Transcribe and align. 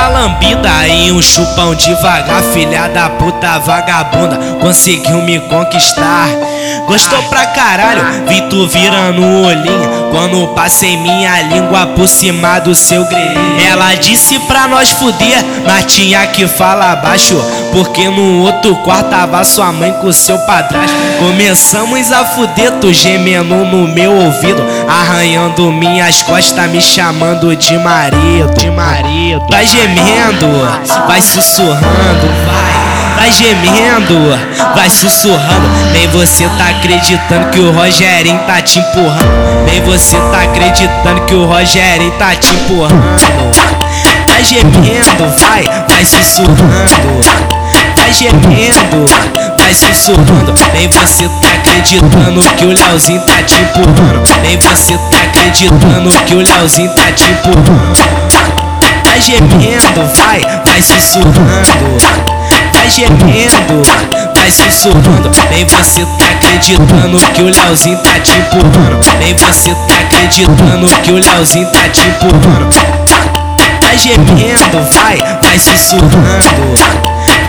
Aquela 0.00 0.20
lambida 0.20 0.88
e 0.88 1.12
um 1.12 1.20
chupão 1.20 1.74
devagar, 1.74 2.42
filha 2.54 2.88
da 2.88 3.10
puta 3.10 3.58
vagabunda, 3.58 4.38
conseguiu 4.58 5.20
me 5.20 5.38
conquistar. 5.40 6.26
Gostou 6.86 7.22
pra 7.24 7.46
caralho, 7.46 8.26
vi 8.26 8.40
tu 8.42 8.66
virando 8.66 9.22
o 9.22 9.46
olhinho 9.46 10.10
Quando 10.10 10.48
passei 10.54 10.96
minha 10.96 11.40
língua 11.42 11.86
por 11.86 12.08
cima 12.08 12.58
do 12.58 12.74
seu 12.74 13.04
grelhinho. 13.04 13.60
Ela 13.70 13.94
disse 13.94 14.38
pra 14.40 14.66
nós 14.66 14.90
fuder, 14.90 15.44
mas 15.64 15.84
tinha 15.92 16.26
que 16.26 16.46
falar 16.48 16.96
baixo 16.96 17.40
Porque 17.72 18.08
no 18.08 18.42
outro 18.42 18.74
quarto 18.76 19.10
tava 19.10 19.44
sua 19.44 19.70
mãe 19.72 19.92
com 20.00 20.12
seu 20.12 20.38
padrasto. 20.40 20.96
Começamos 21.18 22.10
a 22.10 22.24
fuder, 22.24 22.72
tu 22.80 22.92
gemendo 22.92 23.54
no 23.54 23.86
meu 23.88 24.12
ouvido 24.12 24.62
Arranhando 24.88 25.70
minhas 25.70 26.22
costas, 26.22 26.70
me 26.70 26.80
chamando 26.80 27.54
de 27.54 27.78
marido. 27.78 28.54
De 28.58 28.70
marido. 28.70 29.46
Vai 29.48 29.64
gemendo, 29.66 29.89
vai 31.06 31.20
sussurrando, 31.20 32.26
vai 32.46 32.90
vai 33.20 33.30
gemendo, 33.32 34.38
vai 34.74 34.88
sussurrando. 34.88 35.68
Nem 35.92 36.08
você 36.08 36.48
tá 36.56 36.70
acreditando 36.70 37.50
que 37.50 37.60
o 37.60 37.70
Rogerinho 37.70 38.38
tá 38.46 38.62
te 38.62 38.78
empurrando. 38.78 39.64
Nem 39.66 39.82
você 39.82 40.16
tá 40.16 40.42
acreditando 40.42 41.20
que 41.26 41.34
o 41.34 41.44
Rogerinho 41.44 42.10
tá 42.12 42.34
te 42.34 42.50
empurrando. 42.54 43.20
Vai 44.26 44.42
gemendo, 44.42 45.38
vai, 45.38 45.64
vai 45.88 46.04
sussurrando. 46.04 47.20
Vai 47.96 48.12
gemendo, 48.12 49.04
vai 49.58 49.74
sussurrando. 49.74 50.54
Nem 50.72 50.88
você 50.88 51.28
tá 51.28 51.48
acreditando 51.54 52.42
que 52.56 52.64
o 52.64 52.72
Leozinho 52.72 53.20
tá 53.20 53.42
te 53.42 53.54
empurrando. 53.60 54.40
Nem 54.42 54.56
você 54.56 54.94
tá 54.94 55.18
acreditando 55.24 56.10
que 56.26 56.34
o 56.34 56.38
Leozinho 56.38 56.90
tá 56.94 57.12
te 57.12 57.24
empurrando. 57.24 58.09
Vai 59.40 59.48
gemendo, 59.48 60.10
vai, 60.16 60.40
vai 60.66 60.82
sussurrando 60.82 62.30
vai 62.80 62.90
gemendo, 62.90 63.82
vai 64.34 64.50
sussurrando. 64.50 65.30
Nem 65.50 65.64
você 65.66 66.04
tá 66.18 66.24
acreditando 66.30 67.18
que 67.34 67.42
o 67.42 67.46
Leozinho 67.46 67.98
tá 67.98 68.18
te 68.20 68.32
empurrando. 68.32 69.00
Nem 69.18 69.34
você 69.34 69.74
tá 69.86 69.94
acreditando 70.00 70.86
que 71.02 71.12
o 71.12 71.18
Leozinho 71.18 71.66
tá 71.70 71.88
te 71.88 72.00
empurrando. 72.00 72.76
Vai 73.82 73.98
gemendo, 73.98 74.94
vai, 74.94 75.18
vai 75.42 75.58
sussurrando. 75.58 76.74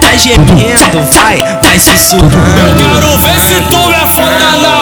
Vai 0.01 0.17
gemendo, 0.17 1.01
vai, 1.13 1.37
vai 1.63 1.79
sussurrando. 1.79 2.31
Eu 2.31 2.75
quero 2.75 3.17
ver 3.17 3.39
se 3.39 3.61
tu 3.69 3.91
é 3.91 4.07
foda 4.07 4.57
na 4.57 4.80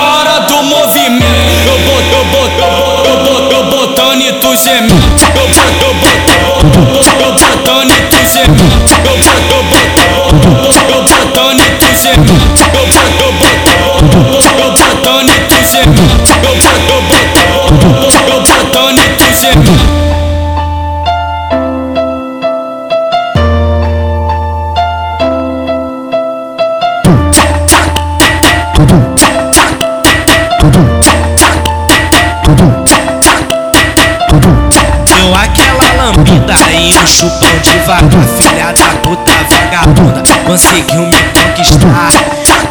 e 36.32 36.95
um 36.95 37.08
chupão 37.08 37.50
devagar, 37.62 38.23
filha 38.38 38.73
da 38.73 39.00
puta 39.02 39.32
vagabunda. 39.50 40.23
Conseguiu 40.45 41.02
me 41.02 41.23
conquistar. 41.34 42.12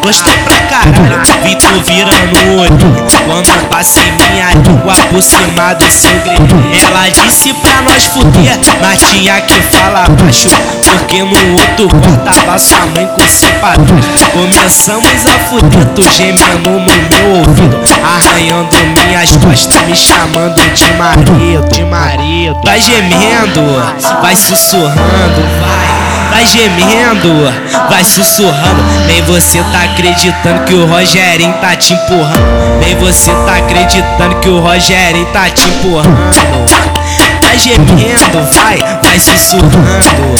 Gostou 0.01 0.33
pra 0.45 0.55
caralho, 0.67 1.21
vi 1.43 1.55
tu 1.55 1.81
virando 1.85 2.37
o 2.47 2.59
olho. 2.59 3.09
Quando 3.25 3.69
passei 3.69 4.11
minha 4.11 4.51
língua 4.53 4.95
por 5.11 5.21
cima 5.21 5.73
do 5.73 5.91
seu 5.91 6.11
disse 6.71 6.88
nós 7.81 8.05
fuder, 8.05 8.57
mas 8.81 9.01
tinha 9.09 9.41
que 9.41 9.61
falar 9.61 10.09
baixo 10.09 10.49
Porque 10.83 11.23
no 11.23 11.53
outro 11.53 11.87
tava 12.23 12.57
sua 12.57 12.85
mãe 12.87 13.07
com 13.07 13.27
seu 13.27 13.51
padrão 13.59 13.99
Começamos 14.31 15.25
a 15.25 15.39
fuder, 15.47 15.85
tu 15.95 16.03
gemendo 16.11 16.69
no 16.69 16.79
meu 16.79 17.37
ouvido 17.37 17.79
Arranhando 18.03 18.75
minhas 19.05 19.31
costas, 19.37 19.81
me 19.83 19.95
chamando 19.95 20.61
de 20.73 20.93
marido, 20.93 21.69
de 21.69 21.83
marido 21.85 22.59
Vai 22.63 22.79
gemendo, 22.81 23.61
vai 24.21 24.35
sussurrando, 24.35 25.41
vai 25.61 26.09
vai 26.29 26.45
gemendo, 26.45 27.29
vai 27.89 28.03
sussurrando. 28.03 28.83
Nem 29.07 29.21
você 29.23 29.61
tá 29.71 29.83
acreditando 29.83 30.63
que 30.65 30.73
o 30.73 30.85
Rogerinho 30.85 31.53
tá 31.59 31.75
te 31.75 31.93
empurrando. 31.93 32.79
Nem 32.79 32.95
você 32.95 33.31
tá 33.45 33.57
acreditando 33.57 34.35
que 34.35 34.49
o 34.49 34.59
Rogerinho 34.59 35.25
tá 35.27 35.49
te 35.49 35.67
empurrando. 35.67 36.98
Vai 37.49 37.57
gemendo, 37.57 38.47
vai, 38.53 38.77
vai 39.01 39.19
sussurrando. 39.19 40.35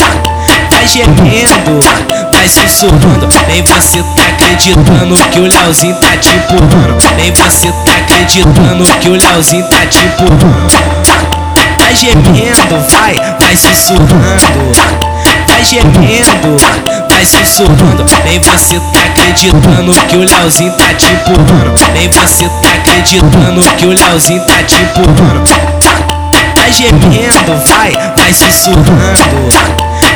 Vai 0.70 0.88
gemendo, 0.88 1.80
vai 2.32 2.48
sussurrando. 2.48 3.28
Nem 3.48 3.64
você 3.64 4.04
tá 4.16 4.28
acreditando 4.30 5.18
que 5.32 5.40
o 5.40 5.48
Leozinho 5.48 5.96
tá 5.96 6.16
te 6.18 6.30
empurrando. 6.30 7.04
Nem 7.16 7.34
você 7.34 7.72
tá 7.84 7.98
acreditando 7.98 8.86
que 9.02 9.10
o 9.10 9.14
Leozinho 9.14 9.68
tá 9.70 9.88
te 9.88 9.98
empurrando. 9.98 10.72
Vai 11.80 11.96
gemendo, 11.96 12.92
vai, 12.92 13.16
vai 13.40 13.58
sussurrando 13.58 15.10
vai 15.48 15.64
gemendo, 15.64 16.58
vai 17.10 17.26
sussurrando. 17.26 18.06
Nem 18.24 18.40
você 18.40 18.80
tá 18.94 19.00
acreditando 19.08 19.94
que 20.08 20.16
o 20.16 20.20
Leozinho 20.20 20.72
tá 20.74 20.94
te 20.94 21.08
empurrando. 21.08 21.82
Nem 21.92 22.08
você 22.08 22.48
tá 22.62 22.70
acreditando 22.76 23.64
que 23.78 23.86
o 23.88 23.90
Leozinho 23.90 24.46
tá 24.46 24.62
te 24.64 24.76
empurrando. 24.76 25.79
Vai 26.70 26.78
gemendo, 26.78 27.58
vai, 27.66 27.92
vai 28.16 28.32
sussurrando. 28.32 29.50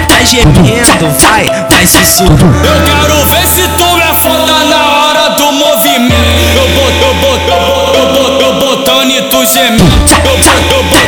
Vai 0.08 0.24
gemendo, 0.24 1.10
vai, 1.20 1.48
vai 1.68 1.88
sussurrando. 1.88 2.68
Eu 2.68 2.80
quero 2.86 3.26
ver 3.26 3.48
se 3.48 3.68
tu 3.70 4.00
é 4.00 4.14
foda 4.14 4.64
na 4.66 4.86
hora 4.86 5.30
do 5.30 5.52
movimento. 5.52 6.14
Eu 6.56 6.70
boto, 6.76 7.06
eu 7.06 7.14
boto, 7.16 7.50
eu 7.98 8.06
boto, 8.14 8.44
eu 8.44 8.54
botando 8.60 9.10
e 9.10 9.22
tu 9.24 9.44
gemendo. 9.44 9.84
Eu 9.84 10.18
boto, 10.20 10.48
eu 10.76 10.84
boto, 10.84 11.03